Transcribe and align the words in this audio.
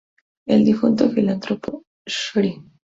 El 0.47 0.65
difunto 0.65 1.11
filántropo 1.11 1.83
Shri. 2.07 2.59